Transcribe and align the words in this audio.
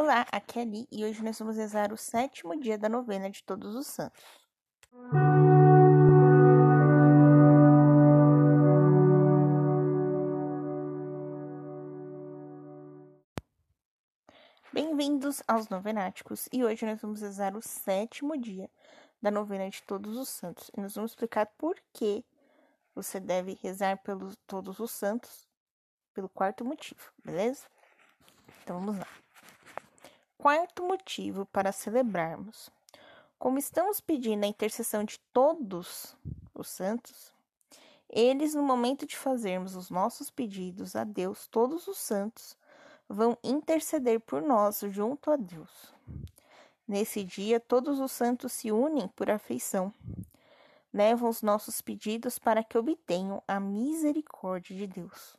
Olá, 0.00 0.24
aqui 0.30 0.60
é 0.60 0.62
Ali 0.62 0.86
e 0.92 1.04
hoje 1.04 1.24
nós 1.24 1.36
vamos 1.40 1.56
rezar 1.56 1.92
o 1.92 1.96
sétimo 1.96 2.56
dia 2.56 2.78
da 2.78 2.88
novena 2.88 3.28
de 3.28 3.42
Todos 3.42 3.74
os 3.74 3.88
Santos. 3.88 4.22
Bem-vindos 14.72 15.42
aos 15.48 15.68
Novenáticos 15.68 16.48
e 16.52 16.64
hoje 16.64 16.86
nós 16.86 17.00
vamos 17.00 17.20
rezar 17.20 17.56
o 17.56 17.60
sétimo 17.60 18.38
dia 18.38 18.70
da 19.20 19.32
novena 19.32 19.68
de 19.68 19.82
Todos 19.82 20.16
os 20.16 20.28
Santos 20.28 20.70
e 20.76 20.80
nós 20.80 20.94
vamos 20.94 21.10
explicar 21.10 21.46
por 21.58 21.76
que 21.92 22.24
você 22.94 23.18
deve 23.18 23.58
rezar 23.60 23.98
pelos 24.04 24.36
Todos 24.46 24.78
os 24.78 24.92
Santos 24.92 25.48
pelo 26.14 26.28
quarto 26.28 26.64
motivo, 26.64 27.12
beleza? 27.24 27.66
Então 28.62 28.78
vamos 28.78 28.96
lá. 28.96 29.27
Quarto 30.38 30.84
motivo 30.84 31.46
para 31.46 31.72
celebrarmos. 31.72 32.70
Como 33.40 33.58
estamos 33.58 34.00
pedindo 34.00 34.44
a 34.44 34.46
intercessão 34.46 35.02
de 35.02 35.18
todos 35.32 36.16
os 36.54 36.68
santos, 36.68 37.34
eles, 38.08 38.54
no 38.54 38.62
momento 38.62 39.04
de 39.04 39.16
fazermos 39.16 39.74
os 39.74 39.90
nossos 39.90 40.30
pedidos 40.30 40.94
a 40.94 41.02
Deus, 41.02 41.48
todos 41.48 41.88
os 41.88 41.98
santos, 41.98 42.56
vão 43.08 43.36
interceder 43.42 44.20
por 44.20 44.40
nós 44.40 44.80
junto 44.90 45.32
a 45.32 45.36
Deus. 45.36 45.92
Nesse 46.86 47.24
dia, 47.24 47.58
todos 47.58 47.98
os 47.98 48.12
santos 48.12 48.52
se 48.52 48.70
unem 48.70 49.08
por 49.08 49.28
afeição, 49.28 49.92
levam 50.94 51.28
os 51.28 51.42
nossos 51.42 51.80
pedidos 51.80 52.38
para 52.38 52.62
que 52.62 52.78
obtenham 52.78 53.42
a 53.48 53.58
misericórdia 53.58 54.76
de 54.76 54.86
Deus. 54.86 55.36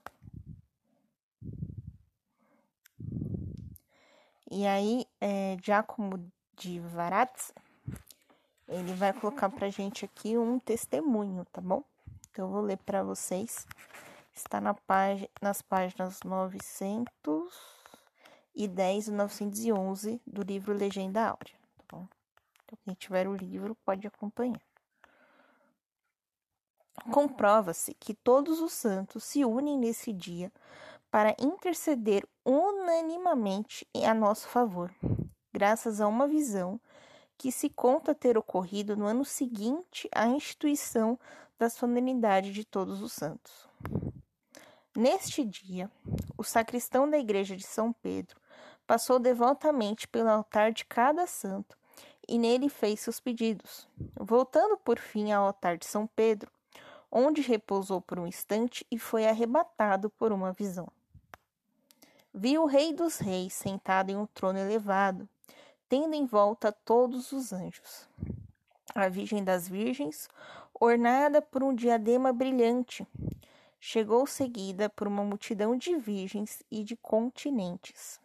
E 4.52 4.66
aí, 4.66 5.06
é, 5.22 5.58
Giacomo 5.62 6.28
de 6.58 6.80
Varazzi, 6.80 7.54
ele 8.68 8.94
vai 8.94 9.14
colocar 9.14 9.48
pra 9.48 9.70
gente 9.70 10.06
aqui 10.06 10.40
um 10.40 10.58
testemunho, 10.58 11.46
tá 11.52 11.62
bom? 11.62 11.84
Então, 12.32 12.48
eu 12.48 12.52
vou 12.52 12.62
ler 12.62 12.78
para 12.78 13.04
vocês. 13.04 13.68
Está 14.34 14.60
na 14.60 14.74
página, 14.74 15.30
nas 15.40 15.62
páginas 15.62 16.22
910 16.24 19.08
e 19.08 19.12
911 19.12 20.20
do 20.26 20.42
livro 20.42 20.74
Legenda 20.74 21.28
Áurea, 21.28 21.54
tá 21.78 21.84
bom? 21.92 22.08
Então, 22.64 22.80
quem 22.84 22.96
tiver 22.96 23.28
o 23.28 23.36
livro 23.36 23.78
pode 23.86 24.08
acompanhar. 24.08 24.60
Comprova-se 27.12 27.94
que 27.94 28.16
todos 28.16 28.62
os 28.62 28.74
santos 28.74 29.24
se 29.24 29.46
unem 29.46 29.78
nesse 29.78 30.12
dia 30.12 30.52
para 31.12 31.36
interceder 31.40 32.28
unanimamente 32.50 33.88
a 34.04 34.12
nosso 34.12 34.48
favor, 34.48 34.92
graças 35.54 36.02
a 36.02 36.08
uma 36.08 36.28
visão 36.28 36.82
que 37.38 37.52
se 37.52 37.70
conta 37.70 38.16
ter 38.16 38.40
ocorrido 38.40 38.98
no 38.98 39.06
ano 39.06 39.24
seguinte 39.24 40.10
à 40.12 40.26
instituição 40.26 41.18
da 41.60 41.70
solenidade 41.70 42.52
de 42.52 42.66
Todos 42.66 43.04
os 43.04 43.14
Santos. 43.14 43.70
Neste 44.98 45.46
dia, 45.46 45.92
o 46.36 46.44
sacristão 46.44 47.08
da 47.08 47.20
igreja 47.20 47.56
de 47.56 47.68
São 47.68 47.94
Pedro 47.94 48.42
passou 48.88 49.20
devotamente 49.20 50.08
pelo 50.08 50.30
altar 50.30 50.72
de 50.72 50.86
cada 50.86 51.28
santo 51.28 51.78
e 52.28 52.40
nele 52.40 52.68
fez 52.68 53.00
seus 53.00 53.20
pedidos. 53.20 53.88
Voltando 54.20 54.76
por 54.76 54.98
fim 54.98 55.32
ao 55.32 55.46
altar 55.46 55.78
de 55.78 55.86
São 55.86 56.08
Pedro, 56.08 56.52
onde 57.12 57.42
repousou 57.42 58.02
por 58.02 58.18
um 58.18 58.26
instante 58.26 58.86
e 58.90 58.98
foi 58.98 59.28
arrebatado 59.28 60.10
por 60.10 60.32
uma 60.32 60.52
visão. 60.52 60.88
Viu 62.42 62.64
o 62.64 62.68
Rei 62.68 62.94
dos 62.94 63.18
Reis 63.18 63.52
sentado 63.52 64.12
em 64.12 64.16
um 64.16 64.26
trono 64.26 64.58
elevado, 64.58 65.28
tendo 65.90 66.14
em 66.14 66.26
volta 66.26 66.72
todos 66.72 67.34
os 67.34 67.52
anjos. 67.52 68.08
A 68.96 69.10
Virgem 69.10 69.44
das 69.44 69.68
Virgens, 69.68 70.30
ornada 70.74 71.42
por 71.42 71.62
um 71.62 71.76
diadema 71.76 72.32
brilhante, 72.32 73.06
chegou 73.78 74.26
seguida 74.26 74.88
por 74.90 75.06
uma 75.06 75.22
multidão 75.22 75.76
de 75.76 75.98
virgens 75.98 76.64
e 76.72 76.82
de 76.82 76.96
continentes. 76.96 78.22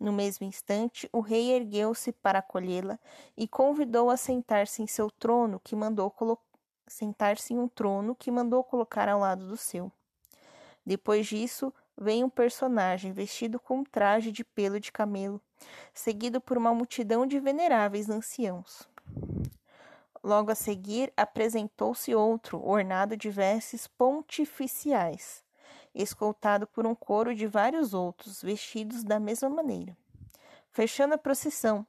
No 0.00 0.12
mesmo 0.12 0.44
instante, 0.44 1.08
o 1.12 1.20
rei 1.20 1.52
ergueu-se 1.52 2.10
para 2.10 2.40
acolhê-la 2.40 2.98
e 3.36 3.46
convidou 3.46 4.10
a 4.10 4.16
sentar-se 4.16 4.82
em 4.82 4.88
seu 4.88 5.08
trono, 5.08 5.60
que 5.62 5.76
mandou 5.76 6.12
sentar-se 6.84 7.54
em 7.54 7.60
um 7.60 7.68
trono 7.68 8.16
que 8.16 8.32
mandou 8.32 8.64
colocar 8.64 9.08
ao 9.08 9.20
lado 9.20 9.46
do 9.46 9.56
seu. 9.56 9.92
Depois 10.84 11.28
disso, 11.28 11.72
vem 11.96 12.24
um 12.24 12.28
personagem 12.28 13.12
vestido 13.12 13.58
com 13.58 13.78
um 13.78 13.84
traje 13.84 14.32
de 14.32 14.44
pelo 14.44 14.80
de 14.80 14.90
camelo, 14.90 15.40
seguido 15.92 16.40
por 16.40 16.58
uma 16.58 16.74
multidão 16.74 17.26
de 17.26 17.38
veneráveis 17.38 18.08
anciãos. 18.10 18.88
Logo 20.22 20.50
a 20.50 20.54
seguir, 20.54 21.12
apresentou-se 21.16 22.14
outro, 22.14 22.62
ornado 22.66 23.16
de 23.16 23.30
vestes 23.30 23.86
pontificiais, 23.86 25.44
escoltado 25.94 26.66
por 26.66 26.86
um 26.86 26.94
coro 26.94 27.34
de 27.34 27.46
vários 27.46 27.92
outros, 27.92 28.42
vestidos 28.42 29.04
da 29.04 29.20
mesma 29.20 29.50
maneira. 29.50 29.96
Fechando 30.70 31.14
a 31.14 31.18
procissão, 31.18 31.86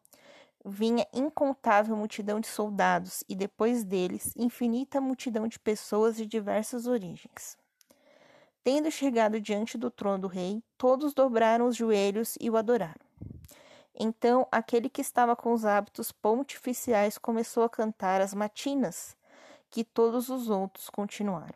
vinha 0.66 1.08
incontável 1.14 1.96
multidão 1.96 2.40
de 2.40 2.48
soldados 2.48 3.24
e 3.30 3.36
depois 3.36 3.84
deles 3.84 4.34
infinita 4.36 5.00
multidão 5.00 5.48
de 5.48 5.58
pessoas 5.58 6.18
de 6.18 6.26
diversas 6.26 6.88
origens. 6.88 7.58
Tendo 8.66 8.90
chegado 8.90 9.40
diante 9.40 9.78
do 9.78 9.92
trono 9.92 10.22
do 10.22 10.28
rei, 10.28 10.64
todos 10.76 11.14
dobraram 11.14 11.68
os 11.68 11.76
joelhos 11.76 12.36
e 12.42 12.50
o 12.50 12.58
adoraram. 12.58 13.06
Então 13.94 14.48
aquele 14.52 14.90
que 14.90 15.02
estava 15.02 15.36
com 15.36 15.54
os 15.54 15.66
hábitos 15.66 16.12
pontificiais 16.12 17.16
começou 17.16 17.64
a 17.64 17.70
cantar 17.70 18.22
as 18.22 18.34
matinas, 18.34 19.16
que 19.70 19.84
todos 19.84 20.30
os 20.30 20.50
outros 20.50 20.90
continuaram. 20.90 21.54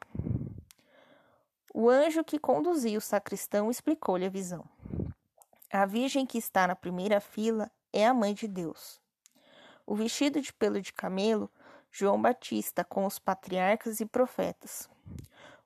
O 1.74 1.90
anjo 1.90 2.24
que 2.24 2.38
conduzia 2.38 3.00
o 3.00 3.02
sacristão 3.02 3.72
explicou-lhe 3.72 4.28
a 4.28 4.30
visão. 4.30 4.64
A 5.74 5.88
virgem 5.88 6.28
que 6.28 6.38
está 6.38 6.68
na 6.68 6.76
primeira 6.76 7.20
fila 7.20 7.72
é 7.92 8.06
a 8.06 8.14
mãe 8.14 8.36
de 8.36 8.48
Deus. 8.48 9.02
O 9.84 9.96
vestido 9.96 10.40
de 10.40 10.54
pelo 10.54 10.80
de 10.80 10.94
camelo, 10.94 11.50
João 11.90 12.22
Batista 12.22 12.84
com 12.84 13.04
os 13.04 13.18
patriarcas 13.18 14.00
e 14.00 14.06
profetas. 14.06 14.88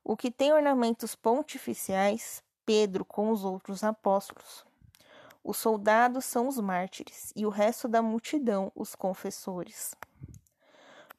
O 0.05 0.17
que 0.17 0.29
tem 0.29 0.51
ornamentos 0.51 1.15
pontificiais, 1.15 2.43
Pedro 2.65 3.05
com 3.05 3.29
os 3.29 3.45
outros 3.45 3.85
apóstolos. 3.85 4.65
Os 5.41 5.55
soldados 5.57 6.25
são 6.25 6.47
os 6.47 6.59
mártires 6.59 7.31
e 7.35 7.45
o 7.45 7.49
resto 7.49 7.87
da 7.87 8.01
multidão 8.01 8.69
os 8.75 8.95
confessores. 8.95 9.95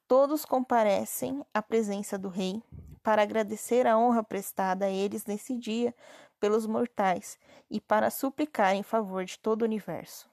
Todos 0.07 0.45
comparecem 0.45 1.43
à 1.53 1.63
presença 1.63 2.19
do 2.19 2.29
rei 2.29 2.63
para 3.03 3.23
agradecer 3.23 3.87
a 3.87 3.99
honra 3.99 4.23
prestada 4.23 4.85
a 4.85 4.91
eles 4.91 5.25
nesse 5.25 5.57
dia 5.57 5.95
pelos 6.39 6.67
mortais 6.67 7.39
e 7.71 7.81
para 7.81 8.11
suplicar 8.11 8.75
em 8.75 8.83
favor 8.83 9.25
de 9.25 9.39
todo 9.39 9.63
o 9.63 9.65
universo. 9.65 10.29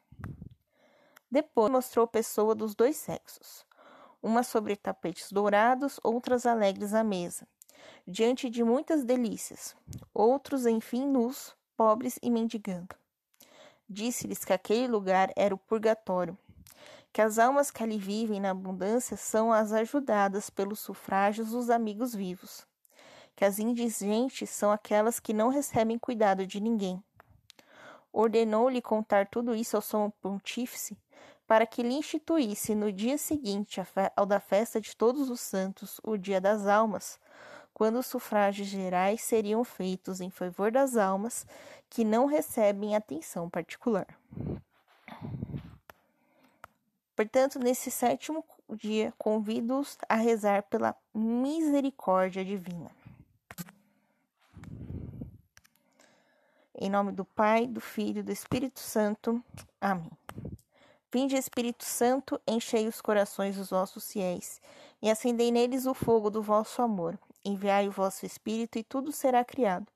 Depois 1.30 1.72
mostrou 1.72 2.06
pessoa 2.06 2.54
dos 2.54 2.76
dois 2.76 2.98
sexos, 2.98 3.66
uma 4.22 4.44
sobre 4.44 4.76
tapetes 4.76 5.32
dourados, 5.32 6.02
outras 6.04 6.46
alegres 6.46 6.94
à 6.94 7.02
mesa, 7.02 7.48
diante 8.08 8.50
de 8.50 8.64
muitas 8.64 9.04
delícias, 9.04 9.76
outros, 10.14 10.66
enfim, 10.66 11.08
nus, 11.08 11.56
pobres 11.76 12.20
e 12.22 12.30
mendigando. 12.30 12.96
Disse-lhes 13.90 14.46
que 14.46 14.54
aquele 14.54 14.88
lugar 14.88 15.32
era 15.36 15.54
o 15.54 15.58
purgatório, 15.58 16.38
que 17.12 17.22
as 17.22 17.38
almas 17.38 17.70
que 17.70 17.84
ali 17.84 17.98
vivem 17.98 18.40
na 18.40 18.52
abundância 18.52 19.18
são 19.18 19.52
as 19.52 19.74
ajudadas 19.74 20.50
pelos 20.50 20.80
sufrágios 20.80 21.50
dos 21.52 21.70
amigos 21.70 22.16
vivos, 22.16 22.66
que 23.36 23.44
as 23.44 23.60
indigentes 23.60 24.50
são 24.50 24.72
aquelas 24.72 25.20
que 25.20 25.34
não 25.34 25.50
recebem 25.50 26.00
cuidado 26.00 26.46
de 26.48 26.62
ninguém. 26.62 27.04
Ordenou-lhe 28.14 28.82
contar 28.82 29.28
tudo 29.28 29.56
isso 29.56 29.76
ao 29.76 29.82
sumo 29.82 30.12
pontífice, 30.22 30.98
para 31.48 31.66
que 31.66 31.84
lhe 31.84 31.96
instituísse 31.96 32.74
no 32.74 32.92
dia 32.94 33.18
seguinte 33.18 33.82
ao 34.16 34.26
da 34.26 34.40
festa 34.40 34.80
de 34.80 34.96
todos 34.96 35.30
os 35.30 35.42
santos, 35.42 36.00
o 36.04 36.16
dia 36.16 36.40
das 36.40 36.66
almas, 36.66 37.20
quando 37.74 38.00
os 38.00 38.06
sufrágios 38.06 38.68
gerais 38.68 39.22
seriam 39.22 39.64
feitos 39.64 40.22
em 40.22 40.30
favor 40.30 40.72
das 40.72 40.98
almas 40.98 41.46
que 41.90 42.04
não 42.04 42.26
recebem 42.26 42.96
atenção 42.96 43.50
particular. 43.50 44.08
Portanto, 47.16 47.60
nesse 47.60 47.92
sétimo 47.92 48.44
dia, 48.70 49.14
convido-os 49.18 49.98
a 50.08 50.16
rezar 50.16 50.64
pela 50.64 50.96
misericórdia 51.14 52.44
divina. 52.44 52.90
Em 56.74 56.90
nome 56.90 57.12
do 57.12 57.24
Pai, 57.24 57.68
do 57.68 57.80
Filho 57.80 58.20
e 58.20 58.24
do 58.24 58.32
Espírito 58.32 58.80
Santo. 58.80 59.44
Amém. 59.80 60.10
Vinde, 61.14 61.36
Espírito 61.36 61.84
Santo, 61.84 62.40
enchei 62.48 62.88
os 62.88 63.02
corações 63.02 63.58
dos 63.58 63.70
vossos 63.70 64.12
fiéis 64.12 64.62
e 65.02 65.12
acendei 65.12 65.52
neles 65.52 65.86
o 65.86 65.94
fogo 65.94 66.30
do 66.30 66.42
vosso 66.42 66.82
amor. 66.82 67.20
Enviai 67.44 67.88
o 67.88 67.92
vosso 67.92 68.26
Espírito, 68.26 68.78
e 68.78 68.84
tudo 68.84 69.12
será 69.12 69.44
criado, 69.44 69.88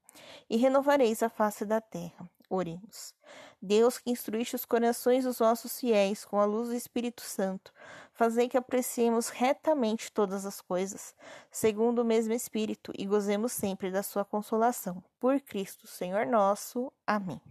e 0.49 0.57
renovareis 0.57 1.21
a 1.21 1.29
face 1.29 1.65
da 1.65 1.79
terra. 1.79 2.29
Oremos. 2.49 3.13
Deus 3.61 3.97
que 3.97 4.11
instruíste 4.11 4.55
os 4.55 4.65
corações 4.65 5.23
dos 5.23 5.39
vossos 5.39 5.79
fiéis 5.79 6.23
com 6.23 6.39
a 6.39 6.45
luz 6.45 6.69
do 6.69 6.75
Espírito 6.75 7.21
Santo, 7.21 7.73
fazei 8.13 8.47
que 8.47 8.57
apreciemos 8.57 9.29
retamente 9.29 10.11
todas 10.11 10.45
as 10.45 10.61
coisas, 10.61 11.15
segundo 11.49 11.99
o 11.99 12.05
mesmo 12.05 12.33
Espírito, 12.33 12.91
e 12.97 13.05
gozemos 13.05 13.51
sempre 13.51 13.89
da 13.89 14.03
sua 14.03 14.23
consolação. 14.23 15.03
Por 15.19 15.41
Cristo, 15.41 15.87
Senhor 15.87 16.27
nosso. 16.27 16.91
Amém. 17.07 17.41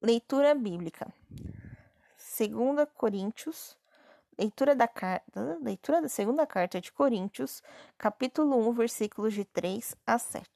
Leitura 0.00 0.54
bíblica. 0.54 1.12
2 2.38 2.88
Coríntios, 2.94 3.76
leitura 4.40 4.74
da 4.74 4.88
carta, 4.88 5.58
leitura 5.60 6.00
da 6.00 6.08
segunda 6.08 6.46
carta 6.46 6.80
de 6.80 6.90
Coríntios, 6.90 7.62
capítulo 7.98 8.56
1, 8.70 8.72
versículos 8.72 9.34
de 9.34 9.44
3 9.44 9.94
a 10.06 10.18
7. 10.18 10.50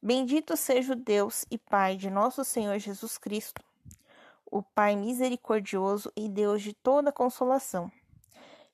Bendito 0.00 0.56
seja 0.56 0.92
o 0.92 0.96
Deus 0.96 1.44
e 1.50 1.58
Pai 1.58 1.96
de 1.96 2.08
nosso 2.08 2.44
Senhor 2.44 2.78
Jesus 2.78 3.18
Cristo, 3.18 3.60
o 4.46 4.62
Pai 4.62 4.94
misericordioso 4.94 6.12
e 6.16 6.28
Deus 6.28 6.62
de 6.62 6.72
toda 6.72 7.10
consolação, 7.10 7.90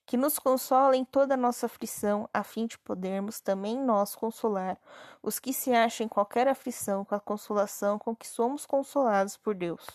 que 0.09 0.17
nos 0.17 0.39
consola 0.39 0.97
em 0.97 1.05
toda 1.05 1.37
nossa 1.37 1.67
aflição, 1.67 2.27
a 2.33 2.43
fim 2.43 2.65
de 2.65 2.79
podermos 2.79 3.39
também 3.39 3.77
nós 3.77 4.15
consolar 4.15 4.75
os 5.21 5.37
que 5.37 5.53
se 5.53 5.71
acham 5.71 6.03
em 6.03 6.09
qualquer 6.09 6.47
aflição 6.47 7.05
com 7.05 7.13
a 7.13 7.19
consolação 7.19 7.99
com 7.99 8.15
que 8.15 8.27
somos 8.27 8.65
consolados 8.65 9.37
por 9.37 9.53
Deus. 9.53 9.85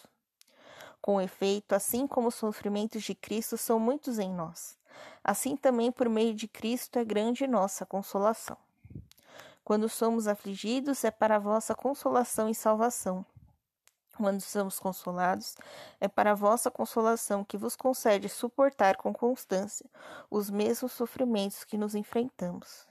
Com 1.02 1.20
efeito, 1.20 1.75
assim 1.75 2.06
como 2.06 2.28
os 2.28 2.37
sofrimentos 2.37 3.02
de 3.02 3.12
Cristo 3.12 3.58
são 3.58 3.81
muitos 3.81 4.20
em 4.20 4.32
nós, 4.32 4.78
assim 5.25 5.56
também 5.56 5.90
por 5.90 6.08
meio 6.08 6.32
de 6.32 6.46
Cristo 6.46 6.96
é 6.96 7.05
grande 7.05 7.49
nossa 7.49 7.84
consolação. 7.84 8.56
Quando 9.64 9.88
somos 9.88 10.28
afligidos, 10.28 11.02
é 11.02 11.11
para 11.11 11.34
a 11.34 11.40
vossa 11.40 11.75
consolação 11.75 12.49
e 12.49 12.55
salvação. 12.55 13.26
Quando 14.16 14.40
somos 14.40 14.78
consolados, 14.78 15.56
é 16.00 16.06
para 16.08 16.32
a 16.32 16.34
vossa 16.34 16.70
consolação 16.70 17.44
que 17.44 17.56
vos 17.56 17.75
concede 17.75 18.28
suportar 18.28 18.96
com 18.96 19.12
constância 19.12 19.88
os 20.31 20.50
mesmos 20.50 20.93
sofrimentos 20.93 21.64
que 21.64 21.76
nos 21.76 21.94
enfrentamos. 21.94 22.87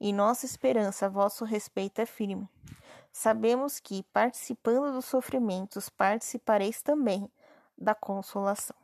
E 0.00 0.12
nossa 0.12 0.44
esperança 0.44 1.08
vosso 1.08 1.44
respeito 1.44 2.00
é 2.00 2.06
firme. 2.06 2.48
Sabemos 3.12 3.80
que, 3.80 4.02
participando 4.12 4.92
dos 4.92 5.06
sofrimentos, 5.06 5.88
participareis 5.88 6.82
também 6.82 7.30
da 7.78 7.94
consolação. 7.94 8.76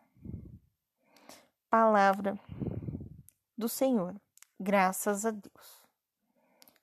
Palavra 1.68 2.38
do 3.56 3.68
Senhor. 3.68 4.14
Graças 4.58 5.26
a 5.26 5.30
Deus 5.30 5.82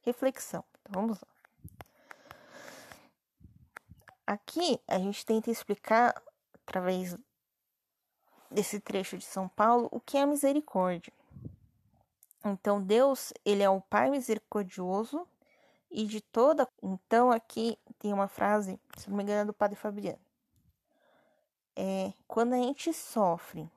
reflexão. 0.09 0.63
Então 0.81 1.01
vamos 1.01 1.19
lá. 1.21 1.38
Aqui 4.29 4.79
a 4.87 4.99
gente 4.99 5.25
tenta 5.25 5.49
explicar, 5.49 6.13
através 6.53 7.17
desse 8.51 8.79
trecho 8.79 9.17
de 9.17 9.25
São 9.25 9.49
Paulo, 9.49 9.89
o 9.91 9.99
que 9.99 10.19
é 10.19 10.23
misericórdia. 10.23 11.11
Então, 12.45 12.79
Deus, 12.79 13.33
ele 13.43 13.63
é 13.63 13.69
o 13.71 13.81
Pai 13.81 14.11
misericordioso 14.11 15.27
e 15.89 16.05
de 16.05 16.21
toda. 16.21 16.69
Então, 16.83 17.31
aqui 17.31 17.75
tem 17.97 18.13
uma 18.13 18.27
frase, 18.27 18.79
se 18.95 19.09
não 19.09 19.17
me 19.17 19.23
engano, 19.23 19.41
é 19.41 19.45
do 19.45 19.53
Padre 19.53 19.75
Fabiano. 19.75 20.21
É, 21.75 22.13
quando 22.27 22.53
a 22.53 22.57
gente 22.57 22.93
sofre. 22.93 23.67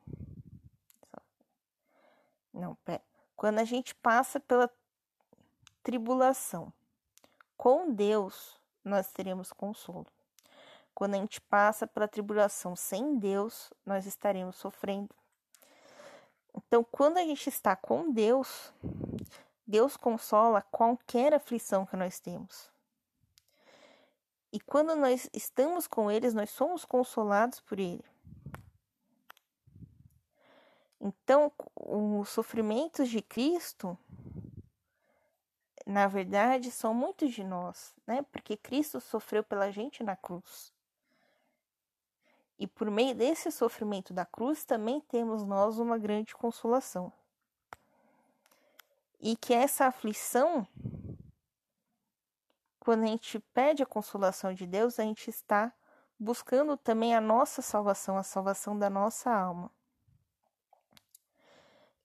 Não, 2.52 2.75
pera. 2.84 3.02
Quando 3.34 3.58
a 3.58 3.64
gente 3.64 3.94
passa 3.94 4.38
pela 4.38 4.70
tribulação. 5.82 6.70
Com 7.56 7.90
Deus, 7.90 8.60
nós 8.84 9.10
teremos 9.12 9.50
consolo. 9.50 10.06
Quando 10.94 11.14
a 11.14 11.18
gente 11.18 11.40
passa 11.40 11.86
pela 11.86 12.08
tribulação 12.08 12.76
sem 12.76 13.18
Deus, 13.18 13.72
nós 13.84 14.06
estaremos 14.06 14.56
sofrendo. 14.56 15.14
Então, 16.54 16.84
quando 16.84 17.18
a 17.18 17.22
gente 17.22 17.48
está 17.48 17.74
com 17.74 18.12
Deus, 18.12 18.72
Deus 19.66 19.96
consola 19.96 20.62
qualquer 20.62 21.32
aflição 21.32 21.86
que 21.86 21.96
nós 21.96 22.20
temos. 22.20 22.70
E 24.52 24.60
quando 24.60 24.94
nós 24.94 25.30
estamos 25.32 25.86
com 25.86 26.10
eles, 26.10 26.34
nós 26.34 26.50
somos 26.50 26.84
consolados 26.84 27.58
por 27.60 27.80
Ele. 27.80 28.04
Então, 31.00 31.50
os 31.74 32.28
sofrimentos 32.28 33.08
de 33.08 33.22
Cristo 33.22 33.98
na 35.86 36.06
verdade, 36.06 36.70
são 36.70 36.94
muitos 36.94 37.32
de 37.32 37.42
nós, 37.42 37.94
né? 38.06 38.24
Porque 38.30 38.56
Cristo 38.56 39.00
sofreu 39.00 39.42
pela 39.42 39.70
gente 39.70 40.02
na 40.02 40.16
cruz. 40.16 40.72
E 42.62 42.66
por 42.68 42.88
meio 42.88 43.12
desse 43.12 43.50
sofrimento 43.50 44.14
da 44.14 44.24
cruz, 44.24 44.64
também 44.64 45.00
temos 45.00 45.42
nós 45.42 45.80
uma 45.80 45.98
grande 45.98 46.32
consolação. 46.32 47.12
E 49.18 49.34
que 49.34 49.52
essa 49.52 49.86
aflição, 49.86 50.64
quando 52.78 53.02
a 53.02 53.06
gente 53.08 53.40
pede 53.52 53.82
a 53.82 53.86
consolação 53.86 54.54
de 54.54 54.64
Deus, 54.64 55.00
a 55.00 55.02
gente 55.02 55.28
está 55.28 55.72
buscando 56.16 56.76
também 56.76 57.16
a 57.16 57.20
nossa 57.20 57.60
salvação, 57.62 58.16
a 58.16 58.22
salvação 58.22 58.78
da 58.78 58.88
nossa 58.88 59.28
alma. 59.28 59.68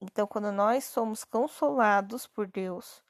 Então, 0.01 0.25
quando 0.25 0.51
nós 0.51 0.85
somos 0.85 1.23
consolados 1.23 2.25
por 2.25 2.47
Deus, 2.47 3.03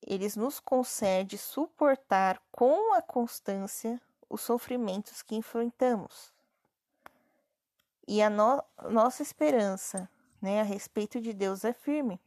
eles 0.00 0.36
nos 0.36 0.58
concede 0.58 1.36
suportar 1.36 2.40
com 2.50 2.94
a 2.94 3.02
constância 3.02 4.00
os 4.30 4.40
sofrimentos 4.40 5.20
que 5.20 5.34
enfrentamos. 5.34 6.32
E 8.06 8.22
a 8.22 8.30
no 8.30 8.62
nossa 8.88 9.22
esperança 9.22 10.08
né, 10.40 10.60
a 10.60 10.64
respeito 10.64 11.20
de 11.20 11.32
Deus 11.32 11.64
é 11.64 11.72
firme. 11.72 12.18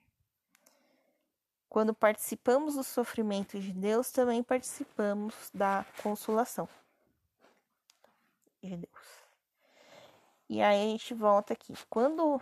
Quando 1.70 1.94
participamos 1.94 2.76
do 2.76 2.84
sofrimento 2.84 3.60
de 3.60 3.74
Deus, 3.74 4.12
também 4.12 4.44
participamos 4.44 5.50
da 5.52 5.84
consolação 6.04 6.70
de 8.62 8.78
Deus. 8.78 9.24
E 10.48 10.62
aí 10.62 10.82
a 10.82 10.92
gente 10.92 11.16
volta 11.16 11.54
aqui. 11.54 11.74
Quando 11.90 12.40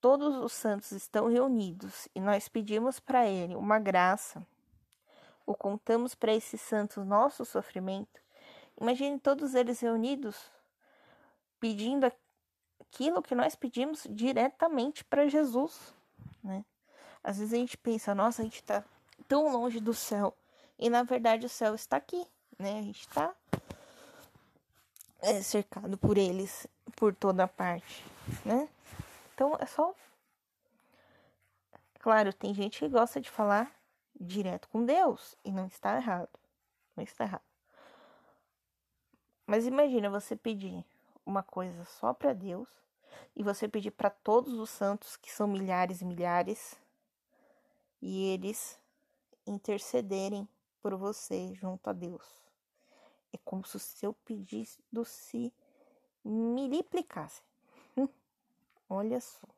todos 0.00 0.36
os 0.36 0.52
santos 0.52 0.92
estão 0.92 1.26
reunidos 1.26 2.08
e 2.14 2.20
nós 2.20 2.48
pedimos 2.48 3.00
para 3.00 3.26
ele 3.26 3.56
uma 3.56 3.80
graça, 3.80 4.46
ou 5.46 5.54
contamos 5.54 6.14
para 6.14 6.34
esses 6.34 6.60
santos 6.60 7.06
nosso 7.06 7.44
sofrimento, 7.44 8.20
imagine 8.78 9.18
todos 9.18 9.54
eles 9.54 9.80
reunidos 9.80 10.50
pedindo 11.60 12.12
aquilo 12.80 13.22
que 13.22 13.34
nós 13.34 13.54
pedimos 13.54 14.06
diretamente 14.10 15.04
para 15.04 15.28
Jesus, 15.28 15.94
né? 16.42 16.64
Às 17.22 17.38
vezes 17.38 17.54
a 17.54 17.56
gente 17.56 17.76
pensa, 17.76 18.14
nossa, 18.14 18.42
a 18.42 18.44
gente 18.44 18.56
está 18.56 18.84
tão 19.26 19.50
longe 19.52 19.80
do 19.80 19.94
céu, 19.94 20.36
e 20.78 20.90
na 20.90 21.02
verdade 21.02 21.46
o 21.46 21.48
céu 21.48 21.74
está 21.74 21.96
aqui, 21.96 22.26
né? 22.58 22.78
A 22.78 22.82
gente 22.82 23.00
está 23.00 23.34
é, 25.20 25.40
cercado 25.42 25.96
por 25.96 26.18
eles 26.18 26.66
por 26.94 27.14
toda 27.14 27.48
parte, 27.48 28.04
né? 28.44 28.68
Então 29.34 29.56
é 29.58 29.66
só. 29.66 29.94
Claro, 31.98 32.32
tem 32.32 32.54
gente 32.54 32.78
que 32.78 32.88
gosta 32.88 33.20
de 33.20 33.28
falar 33.28 33.75
direto 34.20 34.68
com 34.68 34.84
Deus 34.84 35.36
e 35.44 35.52
não 35.52 35.66
está 35.66 35.96
errado. 35.96 36.28
Não 36.96 37.04
está 37.04 37.24
errado. 37.24 37.44
Mas 39.46 39.66
imagina 39.66 40.10
você 40.10 40.34
pedir 40.34 40.84
uma 41.24 41.42
coisa 41.42 41.84
só 41.84 42.12
para 42.12 42.32
Deus 42.32 42.68
e 43.34 43.42
você 43.42 43.68
pedir 43.68 43.90
para 43.90 44.10
todos 44.10 44.54
os 44.54 44.70
santos, 44.70 45.16
que 45.16 45.30
são 45.32 45.46
milhares 45.46 46.00
e 46.00 46.04
milhares, 46.04 46.74
e 48.00 48.24
eles 48.32 48.78
intercederem 49.46 50.48
por 50.82 50.96
você 50.96 51.54
junto 51.54 51.88
a 51.88 51.92
Deus. 51.92 52.24
É 53.32 53.38
como 53.44 53.64
se 53.64 53.76
o 53.76 53.80
seu 53.80 54.12
pedido 54.12 55.04
se 55.04 55.52
miliplicasse. 56.24 57.42
Olha 58.88 59.20
só. 59.20 59.55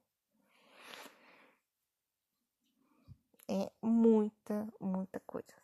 É 3.48 3.70
muita, 3.80 4.68
muita 4.78 5.20
coisa. 5.20 5.54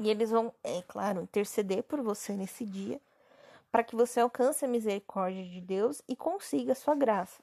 E 0.00 0.08
eles 0.08 0.30
vão, 0.30 0.52
é 0.62 0.82
claro, 0.82 1.22
interceder 1.22 1.82
por 1.82 2.02
você 2.02 2.32
nesse 2.34 2.64
dia, 2.64 3.00
para 3.70 3.84
que 3.84 3.96
você 3.96 4.20
alcance 4.20 4.64
a 4.64 4.68
misericórdia 4.68 5.44
de 5.44 5.60
Deus 5.60 6.02
e 6.08 6.16
consiga 6.16 6.72
a 6.72 6.76
sua 6.76 6.94
graça. 6.94 7.42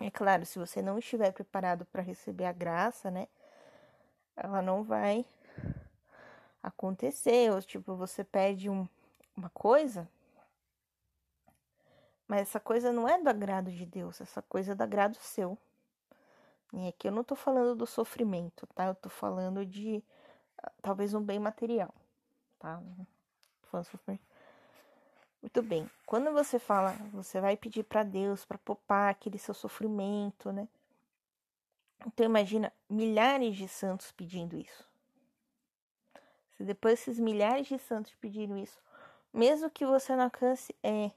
É 0.00 0.10
claro, 0.10 0.46
se 0.46 0.58
você 0.58 0.80
não 0.80 0.98
estiver 0.98 1.32
preparado 1.32 1.84
para 1.86 2.02
receber 2.02 2.46
a 2.46 2.52
graça, 2.52 3.10
né? 3.10 3.28
Ela 4.36 4.62
não 4.62 4.82
vai 4.82 5.24
acontecer. 6.62 7.52
Ou 7.52 7.60
tipo, 7.60 7.94
você 7.94 8.24
pede 8.24 8.70
um, 8.70 8.88
uma 9.36 9.50
coisa 9.50 10.08
mas 12.30 12.42
essa 12.42 12.60
coisa 12.60 12.92
não 12.92 13.08
é 13.08 13.20
do 13.20 13.28
agrado 13.28 13.72
de 13.72 13.84
Deus, 13.84 14.20
essa 14.20 14.40
coisa 14.40 14.70
é 14.70 14.74
do 14.76 14.82
agrado 14.82 15.16
seu. 15.16 15.58
E 16.72 16.88
aqui 16.88 17.08
eu 17.08 17.12
não 17.12 17.24
tô 17.24 17.34
falando 17.34 17.74
do 17.74 17.86
sofrimento, 17.86 18.66
tá? 18.68 18.86
Eu 18.86 18.94
tô 18.94 19.08
falando 19.08 19.66
de 19.66 20.02
ah, 20.58 20.70
talvez 20.80 21.14
um 21.14 21.22
bem 21.22 21.38
material, 21.38 21.92
tá? 22.58 22.80
Muito 25.42 25.62
bem. 25.62 25.90
Quando 26.06 26.32
você 26.32 26.58
fala, 26.58 26.92
você 27.12 27.40
vai 27.40 27.56
pedir 27.56 27.82
para 27.82 28.02
Deus 28.02 28.44
para 28.44 28.58
poupar 28.58 29.10
aquele 29.10 29.38
seu 29.38 29.54
sofrimento, 29.54 30.52
né? 30.52 30.68
Então 32.06 32.24
imagina 32.24 32.72
milhares 32.88 33.56
de 33.56 33.66
santos 33.68 34.12
pedindo 34.12 34.56
isso. 34.56 34.88
Se 36.56 36.64
depois 36.64 37.00
esses 37.00 37.18
milhares 37.18 37.66
de 37.66 37.78
santos 37.78 38.14
pediram 38.20 38.56
isso, 38.56 38.78
mesmo 39.32 39.70
que 39.70 39.86
você 39.86 40.14
não 40.14 40.24
alcance 40.24 40.74
é, 40.82 41.10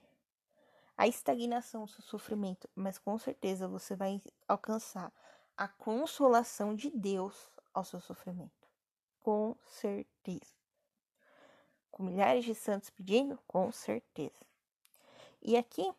a 0.97 1.07
estagnação 1.07 1.85
do 1.85 1.91
seu 1.91 2.03
sofrimento, 2.03 2.69
mas 2.75 2.97
com 2.97 3.17
certeza 3.17 3.67
você 3.67 3.95
vai 3.95 4.21
alcançar 4.47 5.11
a 5.57 5.67
consolação 5.67 6.75
de 6.75 6.89
Deus 6.89 7.49
ao 7.73 7.83
seu 7.83 7.99
sofrimento. 7.99 8.51
Com 9.21 9.55
certeza. 9.65 10.53
Com 11.91 12.03
milhares 12.03 12.43
de 12.43 12.55
santos 12.55 12.89
pedindo, 12.89 13.39
com 13.47 13.71
certeza. 13.71 14.43
E 15.41 15.55
aqui 15.55 15.93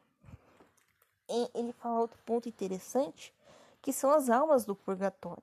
ele 1.55 1.73
fala 1.73 2.01
outro 2.01 2.19
ponto 2.25 2.49
interessante, 2.49 3.35
que 3.81 3.93
são 3.93 4.11
as 4.11 4.29
almas 4.29 4.65
do 4.65 4.75
purgatório. 4.75 5.43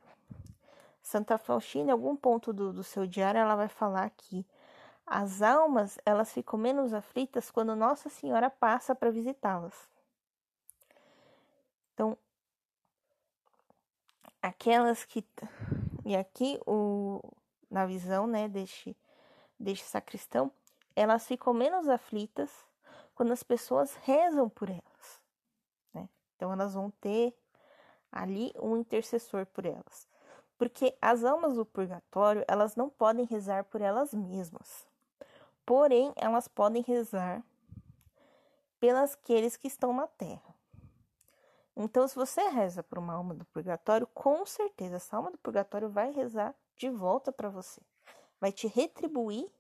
Santa 1.01 1.38
Faustina, 1.38 1.89
em 1.89 1.91
algum 1.91 2.15
ponto 2.15 2.53
do, 2.53 2.72
do 2.72 2.84
seu 2.84 3.08
diário, 3.08 3.39
ela 3.39 3.56
vai 3.56 3.68
falar 3.68 4.10
que 4.12 4.46
as 5.06 5.41
almas 5.41 5.98
elas 6.06 6.32
ficam 6.32 6.58
menos 6.58 6.94
aflitas 6.94 7.50
quando 7.50 7.75
Nossa 7.75 8.10
Senhora 8.10 8.50
passa 8.50 8.94
para 8.94 9.12
visitá-las. 9.12 9.89
Então, 11.94 12.18
aquelas 14.41 15.05
que 15.05 15.24
e 16.05 16.15
aqui 16.15 16.60
o 16.65 17.21
na 17.69 17.86
visão, 17.86 18.27
né, 18.27 18.48
deste 18.48 18.95
deste 19.60 19.86
sacristão, 19.86 20.51
elas 20.95 21.27
ficam 21.27 21.53
menos 21.53 21.88
aflitas 21.88 22.50
quando 23.13 23.31
as 23.31 23.43
pessoas 23.43 23.93
rezam 24.03 24.50
por 24.50 24.69
elas, 24.69 25.21
né? 25.93 26.10
Então 26.36 26.51
elas 26.51 26.74
vão 26.74 26.89
ter 27.00 27.36
ali 28.12 28.51
um 28.60 28.75
intercessor 28.75 29.45
por 29.45 29.65
elas. 29.65 30.07
Porque 30.57 30.95
as 31.01 31.24
almas 31.24 31.55
do 31.55 31.65
purgatório, 31.65 32.43
elas 32.48 32.75
não 32.75 32.89
podem 32.89 33.25
rezar 33.25 33.63
por 33.63 33.81
elas 33.81 34.13
mesmas. 34.13 34.88
Porém, 35.65 36.13
elas 36.15 36.48
podem 36.48 36.83
rezar 36.83 37.43
pelas 38.79 39.13
aqueles 39.13 39.55
que 39.55 39.67
estão 39.67 39.93
na 39.93 40.07
terra. 40.07 40.50
Então, 41.83 42.07
se 42.07 42.15
você 42.15 42.47
reza 42.50 42.83
por 42.83 43.00
uma 43.00 43.13
alma 43.13 43.33
do 43.33 43.43
purgatório, 43.45 44.05
com 44.13 44.45
certeza 44.45 44.97
essa 44.97 45.17
alma 45.17 45.31
do 45.31 45.38
purgatório 45.39 45.89
vai 45.89 46.11
rezar 46.11 46.53
de 46.77 46.89
volta 46.91 47.31
para 47.31 47.50
você. 47.50 47.81
Vai 48.39 48.51
te 48.51 48.67
retribuir, 48.67 49.51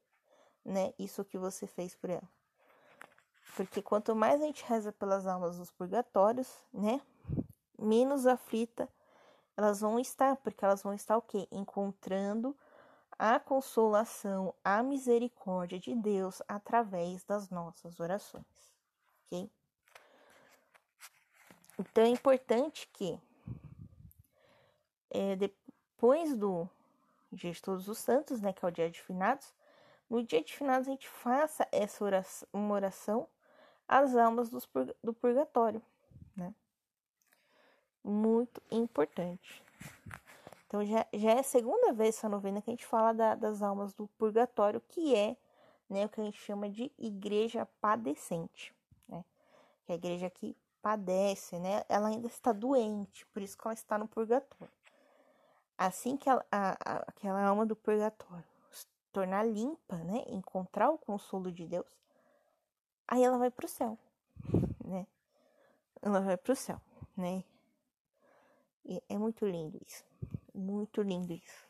né, 0.63 0.93
isso 0.99 1.25
que 1.25 1.39
você 1.39 1.65
fez 1.65 1.95
por 1.95 2.11
ela. 2.11 2.29
Porque 3.55 3.81
quanto 3.81 4.15
mais 4.15 4.39
a 4.39 4.45
gente 4.45 4.63
reza 4.65 4.91
pelas 4.91 5.25
almas 5.25 5.57
dos 5.57 5.71
purgatórios, 5.71 6.47
né, 6.71 7.01
menos 7.79 8.27
aflita 8.27 8.87
elas 9.57 9.81
vão 9.81 9.99
estar, 9.99 10.35
porque 10.37 10.63
elas 10.63 10.83
vão 10.83 10.93
estar 10.93 11.17
o 11.17 11.21
quê? 11.21 11.47
Encontrando 11.51 12.55
a 13.17 13.39
consolação, 13.39 14.53
a 14.63 14.81
misericórdia 14.81 15.79
de 15.79 15.95
Deus 15.95 16.41
através 16.47 17.23
das 17.23 17.49
nossas 17.49 17.99
orações, 17.99 18.45
ok? 19.25 19.51
Então 21.81 22.03
é 22.03 22.09
importante 22.09 22.87
que 22.93 23.19
é, 25.09 25.35
depois 25.35 26.37
do 26.37 26.69
Dia 27.31 27.51
de 27.51 27.61
Todos 27.61 27.87
os 27.87 27.97
Santos, 27.97 28.39
né, 28.39 28.53
que 28.53 28.63
é 28.63 28.67
o 28.67 28.71
Dia 28.71 28.89
de 28.89 29.01
Finados, 29.01 29.53
no 30.09 30.23
Dia 30.23 30.43
de 30.43 30.53
Finados 30.53 30.87
a 30.87 30.91
gente 30.91 31.07
faça 31.07 31.67
essa 31.71 32.03
oração, 32.03 32.47
uma 32.53 32.75
oração 32.75 33.27
às 33.87 34.15
almas 34.15 34.49
dos, 34.49 34.69
do 35.03 35.13
purgatório, 35.13 35.81
né? 36.35 36.53
Muito 38.03 38.61
importante. 38.69 39.63
Então 40.67 40.85
já, 40.85 41.05
já 41.13 41.31
é 41.31 41.39
a 41.39 41.43
segunda 41.43 41.91
vez 41.93 42.15
essa 42.15 42.29
novena 42.29 42.61
que 42.61 42.69
a 42.69 42.73
gente 42.73 42.85
fala 42.85 43.13
da, 43.13 43.35
das 43.35 43.61
almas 43.61 43.93
do 43.93 44.07
purgatório, 44.17 44.81
que 44.87 45.15
é 45.15 45.35
né, 45.89 46.05
o 46.05 46.09
que 46.09 46.21
a 46.21 46.23
gente 46.23 46.39
chama 46.39 46.69
de 46.69 46.91
igreja 46.97 47.65
padecente, 47.81 48.73
né? 49.07 49.25
Que 49.85 49.91
é 49.91 49.95
a 49.95 49.97
igreja 49.97 50.29
que 50.29 50.55
padece, 50.81 51.59
né? 51.59 51.83
Ela 51.87 52.09
ainda 52.09 52.27
está 52.27 52.51
doente, 52.51 53.25
por 53.27 53.41
isso 53.41 53.57
que 53.57 53.67
ela 53.67 53.73
está 53.73 53.97
no 53.97 54.07
purgatório. 54.07 54.73
Assim 55.77 56.17
que 56.17 56.29
ela, 56.29 56.45
a, 56.51 56.71
a, 56.71 56.97
aquela 57.07 57.43
alma 57.43 57.65
do 57.65 57.75
purgatório 57.75 58.45
se 58.71 58.85
tornar 59.11 59.43
limpa, 59.43 59.97
né? 59.97 60.23
Encontrar 60.27 60.89
o 60.89 60.97
consolo 60.97 61.51
de 61.51 61.65
Deus, 61.65 61.87
aí 63.07 63.23
ela 63.23 63.37
vai 63.37 63.51
para 63.51 63.65
o 63.65 63.69
céu, 63.69 63.97
né? 64.83 65.07
Ela 66.01 66.19
vai 66.21 66.37
para 66.37 66.53
o 66.53 66.55
céu, 66.55 66.81
né? 67.15 67.43
E 68.85 69.01
é 69.07 69.17
muito 69.17 69.45
lindo 69.45 69.79
isso. 69.85 70.03
Muito 70.53 71.01
lindo 71.01 71.33
isso. 71.33 71.67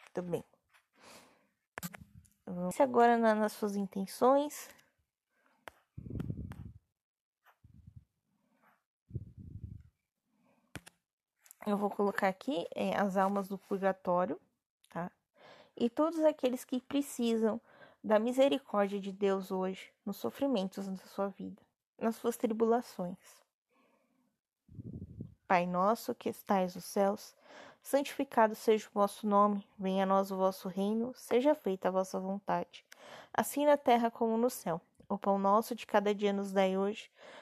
Muito 0.00 0.22
bem. 0.30 0.44
Vamos 2.44 2.78
agora 2.80 3.16
na, 3.16 3.34
nas 3.34 3.52
suas 3.52 3.76
intenções. 3.76 4.68
Eu 11.64 11.76
vou 11.76 11.90
colocar 11.90 12.28
aqui 12.28 12.66
é, 12.74 12.96
as 12.96 13.16
almas 13.16 13.48
do 13.48 13.56
purgatório, 13.56 14.40
tá? 14.90 15.10
E 15.76 15.88
todos 15.88 16.20
aqueles 16.24 16.64
que 16.64 16.80
precisam 16.80 17.60
da 18.02 18.18
misericórdia 18.18 18.98
de 18.98 19.12
Deus 19.12 19.52
hoje, 19.52 19.92
nos 20.04 20.16
sofrimentos 20.16 20.88
da 20.88 21.06
sua 21.06 21.28
vida, 21.28 21.62
nas 21.98 22.16
suas 22.16 22.36
tribulações. 22.36 23.16
Pai 25.46 25.66
nosso 25.66 26.14
que 26.14 26.28
estais 26.28 26.74
nos 26.74 26.84
céus, 26.84 27.36
santificado 27.80 28.56
seja 28.56 28.88
o 28.88 28.94
vosso 28.94 29.26
nome, 29.26 29.64
venha 29.78 30.02
a 30.02 30.06
nós 30.06 30.32
o 30.32 30.36
vosso 30.36 30.68
reino, 30.68 31.12
seja 31.14 31.54
feita 31.54 31.88
a 31.88 31.92
vossa 31.92 32.18
vontade, 32.18 32.84
assim 33.32 33.66
na 33.66 33.76
terra 33.76 34.10
como 34.10 34.36
no 34.36 34.50
céu. 34.50 34.80
O 35.08 35.18
pão 35.18 35.38
nosso 35.38 35.74
de 35.74 35.86
cada 35.86 36.14
dia 36.14 36.32
nos 36.32 36.52
dai 36.52 36.76
hoje, 36.76 37.10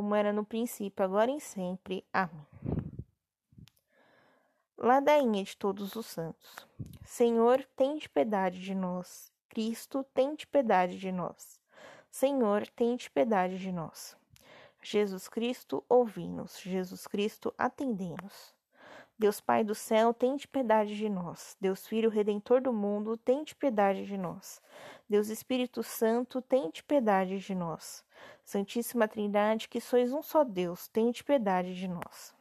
como 0.00 0.14
era 0.14 0.32
no 0.32 0.46
princípio, 0.46 1.04
agora 1.04 1.30
e 1.30 1.38
sempre. 1.38 2.02
Amém. 2.10 2.46
Ladainha 4.78 5.44
de 5.44 5.54
todos 5.54 5.94
os 5.94 6.06
santos. 6.06 6.66
Senhor, 7.04 7.62
tende 7.76 8.08
piedade 8.08 8.62
de 8.62 8.74
nós. 8.74 9.30
Cristo, 9.50 10.02
tende 10.14 10.46
piedade 10.46 10.98
de 10.98 11.12
nós. 11.12 11.60
Senhor, 12.10 12.66
tende 12.68 13.10
piedade 13.10 13.58
de 13.58 13.70
nós. 13.70 14.16
Jesus 14.82 15.28
Cristo, 15.28 15.84
ouvi-nos. 15.86 16.58
Jesus 16.58 17.06
Cristo, 17.06 17.52
atendei-nos. 17.58 18.54
Deus 19.18 19.38
Pai 19.38 19.62
do 19.62 19.74
céu, 19.74 20.14
tende 20.14 20.48
piedade 20.48 20.96
de 20.96 21.10
nós. 21.10 21.58
Deus 21.60 21.86
Filho 21.86 22.08
Redentor 22.08 22.62
do 22.62 22.72
mundo, 22.72 23.18
tende 23.18 23.54
piedade 23.54 24.06
de 24.06 24.16
nós. 24.16 24.62
Deus 25.06 25.28
Espírito 25.28 25.82
Santo, 25.82 26.40
tende 26.40 26.82
piedade 26.82 27.38
de 27.38 27.54
nós. 27.54 28.02
Santíssima 28.50 29.06
Trindade, 29.06 29.68
que 29.68 29.80
sois 29.80 30.12
um 30.12 30.24
só 30.24 30.42
Deus, 30.42 30.88
tende 30.88 31.22
piedade 31.22 31.72
de 31.72 31.86
nós. 31.86 32.34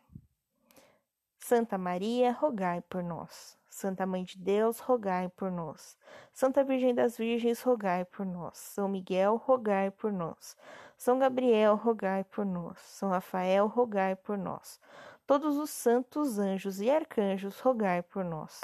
Santa 1.37 1.77
Maria, 1.77 2.31
rogai 2.31 2.81
por 2.81 3.03
nós. 3.03 3.55
Santa 3.69 4.07
Mãe 4.07 4.23
de 4.23 4.35
Deus, 4.35 4.79
rogai 4.79 5.29
por 5.29 5.51
nós. 5.51 5.95
Santa 6.33 6.63
Virgem 6.63 6.95
das 6.95 7.15
Virgens, 7.15 7.61
rogai 7.61 8.05
por 8.05 8.25
nós. 8.25 8.57
São 8.57 8.89
Miguel, 8.89 9.35
rogai 9.35 9.91
por 9.91 10.11
nós. 10.11 10.57
São 10.97 11.19
Gabriel, 11.19 11.75
rogai 11.75 12.23
por 12.23 12.43
nós. 12.43 12.79
São 12.79 13.09
Rafael, 13.09 13.67
rogai 13.67 14.15
por 14.15 14.35
nós. 14.35 14.81
Todos 15.27 15.57
os 15.57 15.69
santos 15.69 16.39
anjos 16.39 16.81
e 16.81 16.89
arcanjos, 16.89 17.59
rogai 17.59 18.01
por 18.01 18.25
nós. 18.25 18.61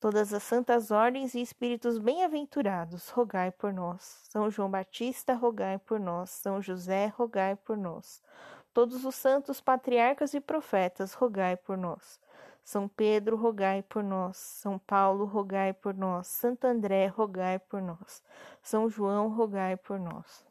Todas 0.00 0.32
as 0.32 0.42
santas 0.42 0.90
ordens 0.90 1.34
e 1.34 1.42
espíritos 1.42 1.98
bem-aventurados, 1.98 3.10
rogai 3.10 3.50
por 3.50 3.70
nós. 3.70 4.22
São 4.30 4.50
João 4.50 4.70
Batista, 4.70 5.34
rogai 5.34 5.78
por 5.78 6.00
nós. 6.00 6.30
São 6.30 6.62
José, 6.62 7.12
rogai 7.14 7.54
por 7.54 7.76
nós. 7.76 8.22
Todos 8.72 9.04
os 9.04 9.14
santos 9.14 9.60
patriarcas 9.60 10.32
e 10.32 10.40
profetas, 10.40 11.12
rogai 11.12 11.54
por 11.54 11.76
nós. 11.76 12.18
São 12.64 12.88
Pedro, 12.88 13.36
rogai 13.36 13.82
por 13.82 14.02
nós. 14.02 14.38
São 14.38 14.78
Paulo, 14.78 15.26
rogai 15.26 15.74
por 15.74 15.92
nós. 15.92 16.28
Santo 16.28 16.64
André, 16.64 17.06
rogai 17.06 17.58
por 17.58 17.82
nós. 17.82 18.22
São 18.62 18.88
João, 18.88 19.28
rogai 19.28 19.76
por 19.76 20.00
nós. 20.00 20.46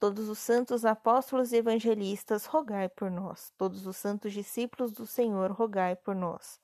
Todos 0.00 0.28
os 0.28 0.40
santos 0.40 0.84
apóstolos 0.84 1.52
e 1.52 1.58
evangelistas, 1.58 2.46
rogai 2.46 2.88
por 2.88 3.08
nós. 3.08 3.52
Todos 3.56 3.86
os 3.86 3.96
santos 3.96 4.32
discípulos 4.32 4.90
do 4.90 5.06
Senhor, 5.06 5.52
rogai 5.52 5.94
por 5.94 6.16
nós. 6.16 6.60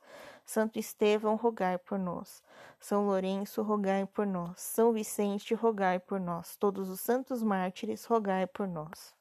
Santo 0.49 0.79
Estevão, 0.79 1.37
rogai 1.37 1.77
por 1.77 1.99
nós. 1.99 2.43
São 2.81 3.05
Lourenço, 3.05 3.61
rogai 3.61 4.07
por 4.07 4.27
nós. 4.27 4.59
São 4.59 4.95
Vicente, 4.95 5.53
rogai 5.53 5.99
por 6.01 6.19
nós. 6.19 6.57
Todos 6.57 6.89
os 6.89 7.01
santos 7.03 7.43
mártires, 7.43 8.07
rogai 8.07 8.47
por 8.47 8.67
nós. 8.67 9.15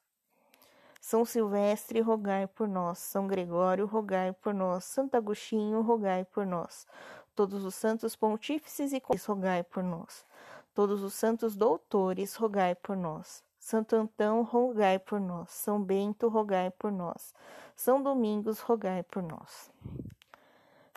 São 1.02 1.26
Silvestre, 1.26 2.00
rogai 2.00 2.48
por 2.48 2.66
nós. 2.66 3.00
São 3.00 3.28
Gregório, 3.28 3.86
rogai 3.86 4.32
por 4.32 4.54
nós. 4.54 4.86
Santo 4.86 5.16
Agostinho, 5.16 5.82
rogai 5.82 6.24
por 6.24 6.46
nós. 6.46 6.88
Todos 7.36 7.66
os 7.66 7.76
santos 7.76 8.16
pontífices 8.16 8.94
e 8.94 9.02
rogai 9.28 9.66
por 9.66 9.84
nós. 9.84 10.26
Todos 10.74 11.04
os 11.04 11.14
santos 11.14 11.58
doutores, 11.58 12.36
rogai 12.36 12.74
por 12.74 12.96
nós. 12.96 13.44
Santo 13.60 13.98
Antão, 13.98 14.44
rogai 14.44 14.98
por 14.98 15.20
nós. 15.20 15.52
São 15.52 15.84
Bento, 15.84 16.30
rogai 16.30 16.72
por 16.72 16.90
nós. 16.90 17.34
São 17.76 18.02
Domingos, 18.02 18.62
rogai 18.62 19.04
por 19.04 19.22
nós. 19.22 19.70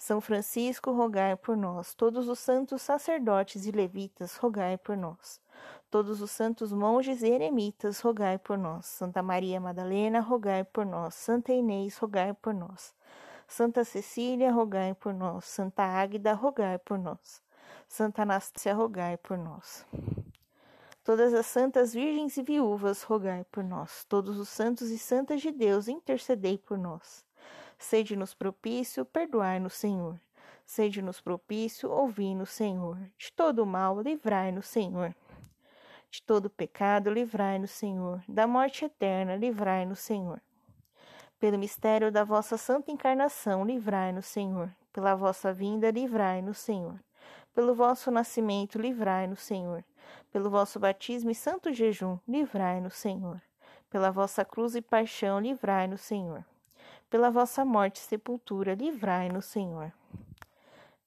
São 0.00 0.18
Francisco, 0.18 0.92
rogai 0.92 1.36
por 1.36 1.54
nós. 1.54 1.94
Todos 1.94 2.26
os 2.26 2.38
santos 2.38 2.80
sacerdotes 2.80 3.66
e 3.66 3.70
levitas, 3.70 4.34
rogai 4.36 4.78
por 4.78 4.96
nós. 4.96 5.38
Todos 5.90 6.22
os 6.22 6.30
santos 6.30 6.72
monges 6.72 7.20
e 7.22 7.28
eremitas, 7.28 8.00
rogai 8.00 8.38
por 8.38 8.56
nós. 8.56 8.86
Santa 8.86 9.22
Maria 9.22 9.60
Madalena, 9.60 10.18
rogai 10.20 10.64
por 10.64 10.86
nós. 10.86 11.14
Santa 11.14 11.52
Inês, 11.52 11.98
rogai 11.98 12.32
por 12.32 12.54
nós. 12.54 12.94
Santa 13.46 13.84
Cecília, 13.84 14.50
rogai 14.50 14.94
por 14.94 15.12
nós. 15.12 15.44
Santa 15.44 15.82
Águida, 15.82 16.32
rogai 16.32 16.78
por 16.78 16.98
nós. 16.98 17.42
Santa 17.86 18.22
Anastácia, 18.22 18.72
rogai 18.72 19.18
por 19.18 19.36
nós. 19.36 19.84
Todas 21.04 21.34
as 21.34 21.44
santas 21.44 21.92
virgens 21.92 22.38
e 22.38 22.42
viúvas, 22.42 23.02
rogai 23.02 23.44
por 23.52 23.62
nós. 23.62 24.06
Todos 24.08 24.38
os 24.38 24.48
santos 24.48 24.88
e 24.88 24.98
santas 24.98 25.42
de 25.42 25.52
Deus, 25.52 25.88
intercedei 25.88 26.56
por 26.56 26.78
nós. 26.78 27.28
Sede-nos 27.80 28.32
propício, 28.32 29.04
perdoai-nos, 29.04 29.74
Senhor. 29.74 30.20
Sede-nos 30.64 31.20
propício, 31.20 31.90
ouvi-nos, 31.90 32.50
Senhor. 32.50 32.96
De 33.18 33.32
todo 33.32 33.66
mal, 33.66 34.00
livrai-nos, 34.00 34.68
Senhor 34.68 35.12
de 36.10 36.20
todo 36.22 36.50
pecado, 36.50 37.08
livrai-nos, 37.08 37.70
Senhor. 37.70 38.22
Da 38.28 38.46
morte 38.46 38.84
eterna, 38.84 39.36
livrai-nos, 39.36 40.00
Senhor. 40.00 40.42
Pelo 41.38 41.58
mistério 41.58 42.10
da 42.10 42.24
vossa 42.24 42.58
santa 42.58 42.90
encarnação, 42.90 43.64
livrai-nos, 43.64 44.26
Senhor. 44.26 44.70
Pela 44.92 45.14
vossa 45.14 45.52
vinda, 45.52 45.90
livrai-nos, 45.90 46.58
Senhor. 46.58 46.98
Pelo 47.54 47.74
vosso 47.74 48.10
nascimento, 48.10 48.78
livrai-nos, 48.78 49.40
Senhor. 49.40 49.84
Pelo 50.32 50.50
vosso 50.50 50.80
batismo 50.80 51.30
e 51.30 51.34
santo 51.34 51.72
jejum, 51.72 52.18
livrai-nos, 52.26 52.94
Senhor. 52.94 53.40
Pela 53.88 54.10
vossa 54.10 54.44
cruz 54.44 54.74
e 54.74 54.82
paixão, 54.82 55.38
livrai-nos, 55.38 56.00
Senhor. 56.00 56.44
Pela 57.10 57.28
vossa 57.28 57.64
morte 57.64 57.96
e 57.96 58.04
sepultura, 58.04 58.72
livrai-nos, 58.72 59.46
Senhor. 59.46 59.92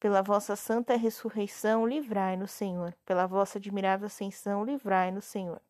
Pela 0.01 0.21
vossa 0.21 0.53
santa 0.53 0.97
ressurreição, 0.97 1.87
livrai-nos, 1.87 2.51
Senhor. 2.51 2.93
Pela 3.05 3.25
vossa 3.25 3.57
admirável 3.57 4.07
ascensão, 4.07 4.65
livrai-nos, 4.65 5.23
Senhor. 5.23 5.61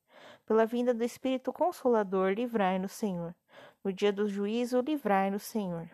Pela 0.44 0.66
vinda 0.66 0.92
do 0.92 1.04
Espírito 1.04 1.54
Consolador, 1.54 2.32
livrai-nos, 2.32 2.94
Senhor. 2.94 3.36
No 3.84 3.94
dia 3.94 4.12
do 4.12 4.28
juízo, 4.28 4.82
livrai-nos, 4.82 5.44
Senhor. 5.44 5.88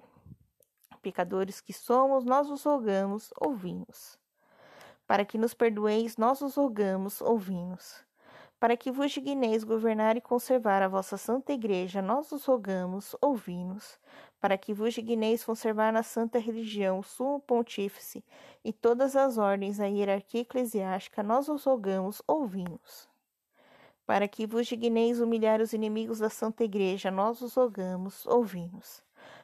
Pecadores 1.01 1.59
que 1.59 1.73
somos, 1.73 2.23
nós 2.23 2.49
os 2.49 2.63
rogamos, 2.63 3.33
ouvimos. 3.41 4.17
Para 5.05 5.25
que 5.25 5.37
nos 5.37 5.53
perdoeis, 5.53 6.15
nós 6.15 6.41
os 6.41 6.55
rogamos, 6.55 7.19
ouvimos. 7.19 8.07
Para 8.57 8.75
que 8.75 8.91
vos 8.91 9.11
digneis 9.11 9.63
governar 9.63 10.17
e 10.17 10.21
conservar 10.21 10.81
a 10.81 10.87
vossa 10.87 11.15
santa 11.17 11.53
igreja, 11.53 12.01
nós 12.01 12.31
os 12.33 12.45
rogamos, 12.45 13.15
ouvimos 13.21 13.97
para 14.39 14.57
que 14.57 14.73
vos 14.73 14.93
digneis 14.93 15.43
conservar 15.43 15.91
na 15.91 16.01
santa 16.01 16.39
religião 16.39 16.99
o 16.99 17.03
sumo 17.03 17.41
pontífice 17.41 18.23
e 18.63 18.71
todas 18.71 19.15
as 19.15 19.37
ordens 19.37 19.77
da 19.77 19.85
hierarquia 19.85 20.41
eclesiástica, 20.41 21.21
nós 21.21 21.49
os 21.49 21.65
rogamos, 21.65 22.21
ouvimos. 22.25 23.09
Para 24.05 24.27
que 24.27 24.47
vos 24.47 24.65
digneis 24.65 25.19
humilhar 25.19 25.61
os 25.61 25.73
inimigos 25.73 26.19
da 26.19 26.29
santa 26.29 26.63
igreja, 26.63 27.11
nós 27.11 27.41
os 27.41 27.53
rogamos, 27.53 28.25
ouvimos. 28.25 29.03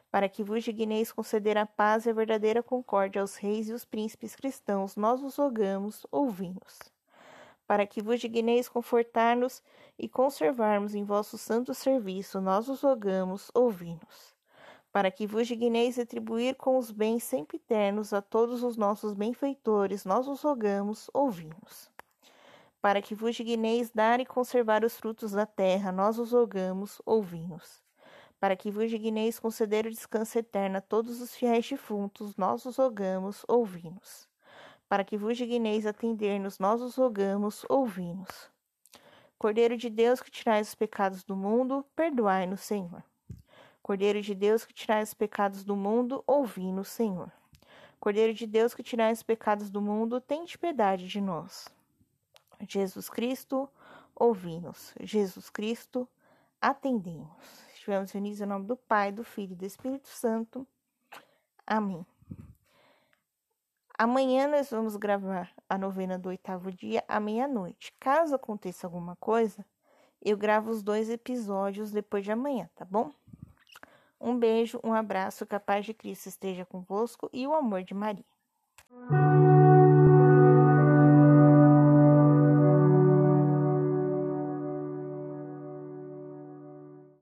Para 0.10 0.30
que 0.30 0.44
vos 0.44 0.64
digneis 0.64 1.12
conceder 1.12 1.58
a 1.58 1.66
paz 1.66 2.06
e 2.06 2.10
a 2.10 2.14
verdadeira 2.14 2.64
concórdia 2.64 3.22
aos 3.22 3.36
reis 3.36 3.68
e 3.68 3.74
os 3.74 3.84
príncipes 3.84 4.34
cristãos, 4.34 4.96
nós 4.96 5.22
os 5.22 5.36
rogamos, 5.36 6.08
ouvimos. 6.10 6.80
Para 7.68 7.86
que 7.86 8.02
vos 8.02 8.20
digneis 8.20 8.70
confortar-nos 8.70 9.62
e 10.00 10.08
conservarmos 10.08 10.96
em 10.96 11.04
vosso 11.04 11.38
santo 11.38 11.74
serviço, 11.74 12.40
nós 12.40 12.70
os 12.70 12.82
rogamos, 12.82 13.52
ouvimos 13.54 14.35
para 14.96 15.12
que 15.12 15.28
vos 15.28 15.46
digneis 15.46 15.98
retribuir 15.98 16.56
com 16.56 16.78
os 16.78 16.90
bens 16.90 17.22
sempre 17.26 17.58
eternos 17.58 18.14
a 18.14 18.22
todos 18.22 18.64
os 18.64 18.78
nossos 18.78 19.14
benfeitores, 19.14 20.06
nós 20.06 20.26
os 20.26 20.42
rogamos, 20.42 21.10
ouvimos. 21.14 21.92
Para 22.80 23.02
que 23.02 23.14
vos 23.14 23.36
digneis 23.36 23.90
dar 23.90 24.22
e 24.22 24.26
conservar 24.26 24.86
os 24.86 24.96
frutos 24.96 25.34
da 25.34 25.46
terra, 25.46 25.92
nós 25.92 26.18
os 26.18 26.32
rogamos, 26.32 27.02
ouvimos. 27.06 27.84
Para 28.40 28.56
que 28.56 28.72
vos 28.72 28.90
digneis 28.90 29.38
conceder 29.38 29.86
o 29.86 29.90
descanso 29.90 30.40
eterno 30.40 30.78
a 30.78 30.82
todos 30.82 31.20
os 31.20 31.36
fiéis 31.36 31.70
defuntos, 31.70 32.38
nós 32.38 32.64
os 32.64 32.78
rogamos, 32.78 33.44
ouvimos. 33.50 34.30
Para 34.88 35.04
que 35.04 35.18
vos 35.18 35.36
digneis 35.36 35.86
atender-nos, 35.86 36.58
nós 36.58 36.82
os 36.82 36.96
rogamos, 36.96 37.66
ouvimos. 37.68 38.50
Cordeiro 39.38 39.76
de 39.76 39.90
Deus 39.90 40.22
que 40.22 40.32
tirais 40.32 40.70
os 40.70 40.76
pecados 40.76 41.22
do 41.26 41.36
mundo, 41.36 41.86
perdoai-nos, 41.98 42.62
Senhor. 42.62 43.04
Cordeiro 43.86 44.20
de 44.20 44.34
Deus 44.34 44.66
que 44.66 44.74
tirais 44.74 45.10
os 45.10 45.14
pecados 45.14 45.64
do 45.64 45.76
mundo, 45.76 46.24
ouvi-nos, 46.26 46.88
Senhor. 46.88 47.32
Cordeiro 48.00 48.34
de 48.34 48.48
Deus 48.48 48.74
que 48.74 48.82
tirais 48.82 49.20
os 49.20 49.24
pecados 49.24 49.70
do 49.70 49.80
mundo, 49.80 50.20
tende 50.20 50.58
piedade 50.58 51.08
de 51.08 51.22
nós. 51.22 51.68
Jesus 52.68 53.12
Cristo, 53.12 53.70
ouvi-nos. 54.16 54.92
Jesus 55.02 55.52
Cristo, 55.52 56.10
atendemos. 56.60 57.30
Estivemos 57.76 58.12
unidos 58.16 58.42
em 58.42 58.48
nome 58.48 58.66
do 58.66 58.76
Pai, 58.76 59.12
do 59.12 59.24
Filho 59.24 59.54
e 59.54 59.56
do 59.56 59.66
Espírito 59.66 60.08
Santo. 60.08 60.66
Amém. 61.68 62.04
Amanhã 63.96 64.48
nós 64.48 64.72
vamos 64.72 64.96
gravar 64.96 65.54
a 65.70 65.78
novena 65.78 66.18
do 66.18 66.30
oitavo 66.30 66.72
dia 66.72 67.04
à 67.08 67.20
meia-noite. 67.20 67.94
Caso 68.00 68.34
aconteça 68.34 68.88
alguma 68.88 69.16
coisa, 69.18 69.64
eu 70.20 70.36
gravo 70.36 70.72
os 70.72 70.82
dois 70.82 71.08
episódios 71.08 71.92
depois 71.92 72.24
de 72.24 72.32
amanhã, 72.32 72.68
tá 72.74 72.84
bom? 72.84 73.14
Um 74.20 74.38
beijo, 74.38 74.80
um 74.84 74.94
abraço, 74.94 75.46
que 75.46 75.56
a 75.56 75.60
paz 75.60 75.86
de 75.86 75.94
Cristo 75.94 76.28
esteja 76.28 76.66
convosco 76.66 77.30
e 77.34 77.46
o 77.46 77.54
amor 77.54 77.84
de 77.84 77.94
Maria. 77.94 78.26